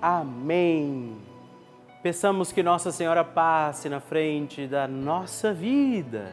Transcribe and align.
Amém. 0.00 1.18
Peçamos 2.02 2.50
que 2.50 2.62
Nossa 2.62 2.90
Senhora 2.90 3.22
passe 3.22 3.86
na 3.90 4.00
frente 4.00 4.66
da 4.66 4.88
nossa 4.88 5.52
vida. 5.52 6.32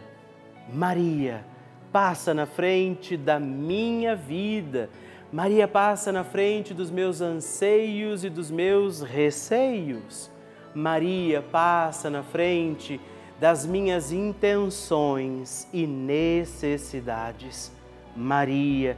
Maria, 0.74 1.44
passa 1.92 2.34
na 2.34 2.46
frente 2.46 3.18
da 3.18 3.38
minha 3.38 4.16
vida. 4.16 4.90
Maria 5.34 5.68
passa 5.68 6.14
na 6.14 6.24
frente 6.24 6.74
dos 6.74 6.90
meus 6.90 7.20
anseios 7.20 8.24
e 8.24 8.30
dos 8.30 8.50
meus 8.50 9.02
receios. 9.02 10.32
Maria 10.74 11.42
passa 11.42 12.10
na 12.10 12.24
frente 12.24 13.02
das 13.38 13.66
minhas 13.66 14.14
intenções 14.14 15.68
e 15.74 15.86
necessidades. 15.86 17.70
Maria 18.16 18.98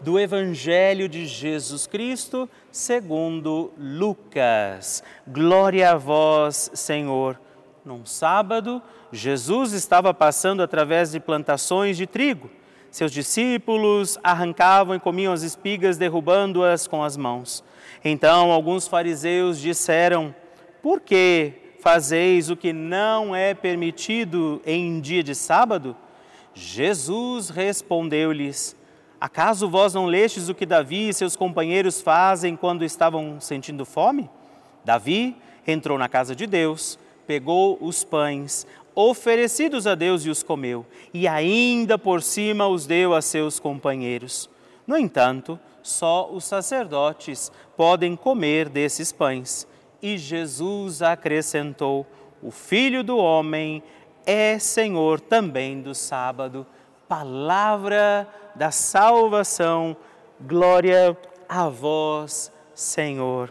do 0.00 0.18
Evangelho 0.18 1.08
de 1.08 1.26
Jesus 1.26 1.86
Cristo, 1.86 2.48
segundo 2.72 3.70
Lucas. 3.78 5.02
Glória 5.26 5.90
a 5.90 5.96
vós, 5.96 6.70
Senhor. 6.74 7.38
Num 7.84 8.06
sábado, 8.06 8.82
Jesus 9.12 9.72
estava 9.72 10.14
passando 10.14 10.62
através 10.62 11.12
de 11.12 11.20
plantações 11.20 11.96
de 11.96 12.06
trigo. 12.06 12.50
Seus 12.90 13.12
discípulos 13.12 14.18
arrancavam 14.22 14.96
e 14.96 15.00
comiam 15.00 15.32
as 15.32 15.42
espigas, 15.42 15.96
derrubando-as 15.96 16.86
com 16.86 17.04
as 17.04 17.16
mãos. 17.16 17.62
Então, 18.04 18.50
alguns 18.50 18.88
fariseus 18.88 19.60
disseram: 19.60 20.34
Por 20.82 21.00
que 21.00 21.52
fazeis 21.80 22.50
o 22.50 22.56
que 22.56 22.72
não 22.72 23.34
é 23.34 23.54
permitido 23.54 24.60
em 24.64 25.00
dia 25.00 25.22
de 25.22 25.34
sábado? 25.34 25.96
Jesus 26.54 27.48
respondeu-lhes: 27.48 28.76
Acaso 29.20 29.68
vós 29.68 29.92
não 29.92 30.06
lestes 30.06 30.48
o 30.48 30.54
que 30.54 30.64
Davi 30.64 31.10
e 31.10 31.12
seus 31.12 31.36
companheiros 31.36 32.00
fazem 32.00 32.56
quando 32.56 32.84
estavam 32.84 33.38
sentindo 33.38 33.84
fome? 33.84 34.30
Davi 34.82 35.36
entrou 35.66 35.98
na 35.98 36.08
casa 36.08 36.34
de 36.34 36.46
Deus, 36.46 36.98
pegou 37.26 37.76
os 37.82 38.02
pães 38.02 38.66
oferecidos 38.94 39.86
a 39.86 39.94
Deus 39.94 40.24
e 40.24 40.30
os 40.30 40.42
comeu, 40.42 40.86
e 41.12 41.28
ainda 41.28 41.98
por 41.98 42.22
cima 42.22 42.66
os 42.66 42.86
deu 42.86 43.14
a 43.14 43.20
seus 43.20 43.60
companheiros. 43.60 44.48
No 44.86 44.96
entanto, 44.96 45.60
só 45.82 46.30
os 46.30 46.44
sacerdotes 46.44 47.52
podem 47.76 48.16
comer 48.16 48.68
desses 48.68 49.12
pães. 49.12 49.66
E 50.02 50.16
Jesus 50.16 51.02
acrescentou: 51.02 52.06
O 52.42 52.50
Filho 52.50 53.04
do 53.04 53.16
Homem 53.16 53.82
é 54.26 54.58
Senhor 54.58 55.20
também 55.20 55.80
do 55.80 55.94
sábado. 55.94 56.66
Palavra 57.08 58.28
da 58.60 58.70
salvação, 58.70 59.96
glória 60.38 61.16
a 61.48 61.70
vós, 61.70 62.52
Senhor. 62.74 63.50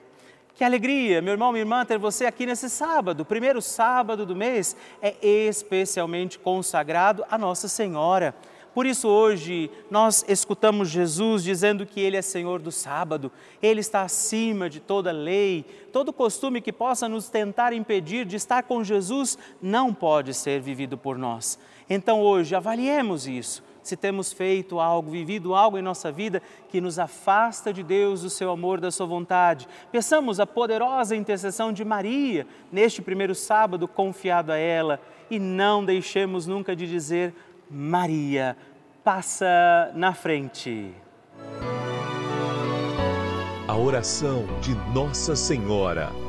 Que 0.54 0.64
alegria, 0.64 1.20
meu 1.20 1.32
irmão, 1.32 1.52
minha 1.52 1.64
irmã, 1.64 1.84
ter 1.84 1.98
você 1.98 2.28
aqui 2.28 2.46
nesse 2.46 2.70
sábado. 2.70 3.22
O 3.22 3.26
primeiro 3.26 3.60
sábado 3.60 4.24
do 4.24 4.36
mês 4.36 4.76
é 5.02 5.16
especialmente 5.26 6.38
consagrado 6.38 7.26
a 7.28 7.40
Nossa 7.40 7.68
Senhora. 7.68 8.36
Por 8.72 8.86
isso, 8.86 9.08
hoje, 9.08 9.72
nós 9.90 10.24
escutamos 10.28 10.90
Jesus 10.90 11.44
dizendo 11.44 11.88
que 11.88 12.00
Ele 12.00 12.16
é 12.16 12.22
Senhor 12.22 12.62
do 12.62 12.72
sábado, 12.72 13.32
Ele 13.64 13.80
está 13.80 14.04
acima 14.04 14.70
de 14.70 14.80
toda 14.80 15.12
lei, 15.12 15.66
todo 15.92 16.14
costume 16.14 16.62
que 16.62 16.72
possa 16.72 17.10
nos 17.10 17.30
tentar 17.30 17.74
impedir 17.74 18.26
de 18.26 18.36
estar 18.36 18.62
com 18.62 18.84
Jesus 18.84 19.40
não 19.60 19.92
pode 19.92 20.36
ser 20.36 20.62
vivido 20.62 21.00
por 21.00 21.18
nós. 21.18 21.58
Então, 21.90 22.22
hoje, 22.22 22.54
avaliemos 22.54 23.26
isso. 23.26 23.68
Se 23.90 23.98
temos 23.98 24.32
feito 24.32 24.80
algo, 24.80 25.10
vivido 25.10 25.56
algo 25.56 25.76
em 25.76 25.82
nossa 25.82 26.12
vida 26.12 26.44
que 26.70 26.80
nos 26.80 27.00
afasta 27.00 27.74
de 27.74 27.82
Deus, 27.82 28.22
do 28.22 28.30
seu 28.30 28.52
amor, 28.52 28.80
da 28.80 28.92
sua 28.92 29.08
vontade. 29.08 29.68
Peçamos 29.92 30.40
a 30.40 30.46
poderosa 30.46 31.16
intercessão 31.16 31.74
de 31.74 31.84
Maria 31.84 32.46
neste 32.72 33.02
primeiro 33.02 33.34
sábado, 33.34 33.88
confiado 33.88 34.52
a 34.52 34.58
ela, 34.58 35.02
e 35.28 35.40
não 35.40 35.84
deixemos 35.84 36.46
nunca 36.46 36.76
de 36.76 36.86
dizer 36.86 37.34
Maria, 37.68 38.56
passa 39.04 39.92
na 39.96 40.14
frente. 40.14 40.94
A 43.68 43.76
oração 43.76 44.46
de 44.62 44.76
Nossa 44.94 45.36
Senhora. 45.36 46.29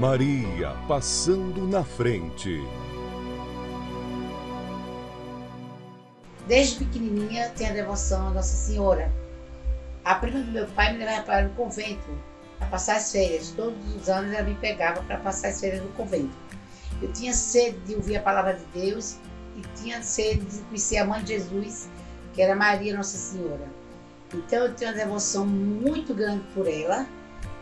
Maria 0.00 0.74
passando 0.88 1.66
na 1.66 1.84
frente. 1.84 2.58
Desde 6.46 6.86
pequenininha 6.86 7.50
tenho 7.50 7.72
a 7.72 7.74
devoção 7.74 8.28
a 8.28 8.30
Nossa 8.30 8.56
Senhora. 8.56 9.12
A 10.02 10.14
prima 10.14 10.40
do 10.40 10.52
meu 10.52 10.66
pai 10.68 10.94
me 10.94 11.00
levava 11.00 11.24
para 11.24 11.46
o 11.48 11.50
convento 11.50 12.08
para 12.58 12.68
passar 12.68 12.96
as 12.96 13.12
férias. 13.12 13.50
Todos 13.50 13.76
os 13.94 14.08
anos 14.08 14.32
ela 14.32 14.48
me 14.48 14.54
pegava 14.54 15.02
para 15.02 15.18
passar 15.18 15.48
as 15.48 15.60
férias 15.60 15.82
no 15.82 15.90
convento. 15.90 16.34
Eu 17.02 17.12
tinha 17.12 17.34
sede 17.34 17.78
de 17.80 17.94
ouvir 17.94 18.16
a 18.16 18.22
palavra 18.22 18.54
de 18.54 18.64
Deus 18.80 19.18
e 19.54 19.60
tinha 19.82 20.02
sede 20.02 20.46
de 20.46 20.62
conhecer 20.62 20.96
a 20.96 21.04
mãe 21.04 21.22
de 21.22 21.34
Jesus, 21.34 21.90
que 22.32 22.40
era 22.40 22.56
Maria 22.56 22.96
Nossa 22.96 23.18
Senhora. 23.18 23.68
Então 24.32 24.60
eu 24.60 24.74
tenho 24.74 24.92
uma 24.92 24.96
devoção 24.96 25.46
muito 25.46 26.14
grande 26.14 26.42
por 26.54 26.66
ela 26.66 27.06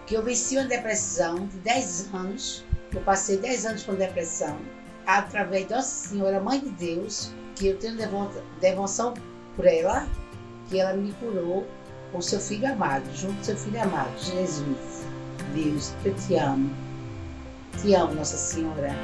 que 0.09 0.15
eu 0.15 0.23
venci 0.23 0.57
uma 0.57 0.67
depressão 0.67 1.47
de 1.47 1.59
10 1.59 2.15
anos. 2.15 2.65
Eu 2.95 3.03
passei 3.03 3.37
10 3.37 3.67
anos 3.67 3.83
com 3.85 3.95
depressão, 3.95 4.59
através 5.07 5.69
de 5.69 5.75
Nossa 5.75 6.09
Senhora, 6.09 6.41
Mãe 6.41 6.61
de 6.61 6.71
Deus, 6.71 7.31
que 7.55 7.69
eu 7.69 7.79
tenho 7.79 7.97
devoção 8.59 9.13
por 9.55 9.67
ela, 9.67 10.09
que 10.69 10.81
ela 10.81 10.95
me 10.95 11.13
curou 11.13 11.67
com 12.11 12.23
seu 12.23 12.41
filho 12.41 12.73
amado, 12.73 13.05
junto 13.15 13.37
com 13.37 13.45
seu 13.45 13.57
filho 13.57 13.83
amado, 13.83 14.19
Jesus. 14.19 15.05
Deus, 15.55 15.93
eu 16.05 16.15
te 16.15 16.37
amo. 16.37 16.75
Te 17.83 17.95
amo, 17.95 18.15
Nossa 18.15 18.39
Senhora. 18.39 18.95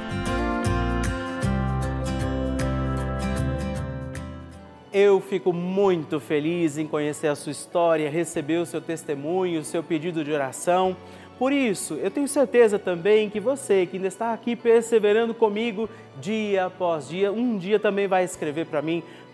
Eu 4.97 5.19
fico 5.19 5.51
muito 5.51 6.21
feliz 6.21 6.77
em 6.77 6.87
conhecer 6.87 7.27
a 7.27 7.35
sua 7.35 7.51
história, 7.51 8.09
receber 8.09 8.59
o 8.59 8.65
seu 8.65 8.79
testemunho, 8.79 9.59
o 9.59 9.63
seu 9.65 9.83
pedido 9.83 10.23
de 10.23 10.31
oração. 10.31 10.95
Por 11.37 11.51
isso, 11.51 11.95
eu 11.95 12.09
tenho 12.09 12.29
certeza 12.29 12.79
também 12.79 13.29
que 13.29 13.37
você 13.37 13.85
que 13.85 13.97
ainda 13.97 14.07
está 14.07 14.31
aqui 14.31 14.55
perseverando 14.55 15.33
comigo 15.33 15.89
dia 16.21 16.67
após 16.67 17.09
dia, 17.09 17.29
um 17.29 17.57
dia 17.57 17.77
também 17.77 18.07
vai 18.07 18.23
escrever 18.23 18.67
para 18.67 18.81
mim 18.81 19.03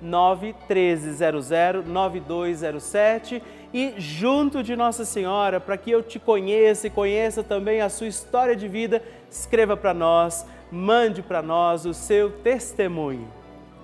91300 0.00 1.86
9207 1.86 3.42
e 3.72 3.94
junto 3.98 4.62
de 4.62 4.76
Nossa 4.76 5.04
Senhora, 5.04 5.60
para 5.60 5.76
que 5.76 5.90
eu 5.90 6.02
te 6.02 6.18
conheça 6.18 6.86
e 6.86 6.90
conheça 6.90 7.42
também 7.42 7.80
a 7.80 7.88
sua 7.88 8.06
história 8.06 8.56
de 8.56 8.68
vida, 8.68 9.02
escreva 9.30 9.76
para 9.76 9.92
nós, 9.92 10.46
mande 10.70 11.22
para 11.22 11.42
nós 11.42 11.84
o 11.84 11.92
seu 11.92 12.30
testemunho. 12.30 13.28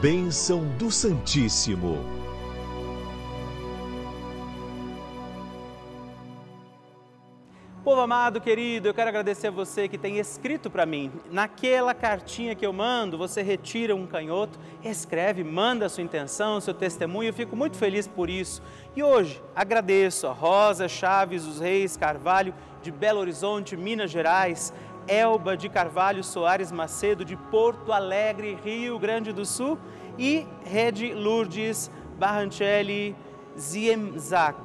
Bênção 0.00 0.64
do 0.78 0.88
Santíssimo. 0.88 2.17
Povo 7.88 8.02
amado, 8.02 8.38
querido, 8.38 8.86
eu 8.86 8.92
quero 8.92 9.08
agradecer 9.08 9.46
a 9.46 9.50
você 9.50 9.88
que 9.88 9.96
tem 9.96 10.18
escrito 10.18 10.68
para 10.68 10.84
mim. 10.84 11.10
Naquela 11.30 11.94
cartinha 11.94 12.54
que 12.54 12.66
eu 12.66 12.70
mando, 12.70 13.16
você 13.16 13.40
retira 13.40 13.96
um 13.96 14.06
canhoto, 14.06 14.58
escreve, 14.84 15.42
manda 15.42 15.86
a 15.86 15.88
sua 15.88 16.04
intenção, 16.04 16.60
seu 16.60 16.74
testemunho, 16.74 17.30
eu 17.30 17.32
fico 17.32 17.56
muito 17.56 17.78
feliz 17.78 18.06
por 18.06 18.28
isso. 18.28 18.60
E 18.94 19.02
hoje 19.02 19.42
agradeço 19.56 20.26
a 20.26 20.32
Rosa 20.32 20.86
Chaves 20.86 21.46
dos 21.46 21.60
Reis 21.60 21.96
Carvalho, 21.96 22.52
de 22.82 22.92
Belo 22.92 23.20
Horizonte, 23.20 23.74
Minas 23.74 24.10
Gerais, 24.10 24.70
Elba 25.06 25.56
de 25.56 25.70
Carvalho 25.70 26.22
Soares 26.22 26.70
Macedo, 26.70 27.24
de 27.24 27.36
Porto 27.36 27.90
Alegre, 27.90 28.58
Rio 28.62 28.98
Grande 28.98 29.32
do 29.32 29.46
Sul, 29.46 29.78
e 30.18 30.46
Rede 30.62 31.14
Lourdes 31.14 31.90
Barrancelli 32.18 33.16
Ziemzak, 33.58 34.60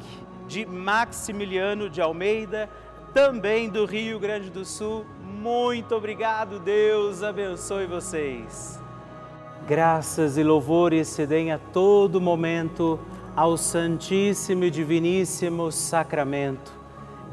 de 0.45 0.65
Maximiliano 0.65 1.89
de 1.89 2.01
Almeida, 2.01 2.69
também 3.13 3.69
do 3.69 3.85
Rio 3.85 4.19
Grande 4.19 4.49
do 4.49 4.65
Sul. 4.65 5.05
Muito 5.23 5.95
obrigado, 5.95 6.59
Deus 6.59 7.21
abençoe 7.21 7.85
vocês. 7.85 8.81
Graças 9.67 10.35
e 10.37 10.43
louvores 10.43 11.09
se 11.09 11.27
deem 11.27 11.51
a 11.51 11.59
todo 11.59 12.19
momento 12.19 12.99
ao 13.35 13.55
Santíssimo 13.55 14.65
e 14.65 14.71
Diviníssimo 14.71 15.71
Sacramento. 15.71 16.73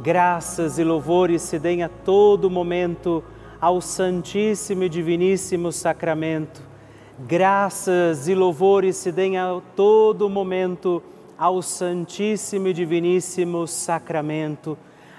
Graças 0.02 0.78
e 0.78 0.84
louvores 0.84 1.42
se 1.42 1.58
deem 1.58 1.82
a 1.82 1.88
todo 1.88 2.50
momento 2.50 3.24
ao 3.58 3.80
Santíssimo 3.80 4.84
e 4.84 4.88
Diviníssimo 4.88 5.72
Sacramento. 5.72 6.62
Graças 7.20 8.28
e 8.28 8.34
louvores 8.34 8.96
se 8.96 9.10
deem 9.10 9.38
a 9.38 9.60
todo 9.74 10.28
momento 10.28 11.02
ao 11.38 11.62
Santíssimo 11.62 12.68
e 12.68 12.72
Diviníssimo 12.74 13.66
Sacramento 13.66 14.76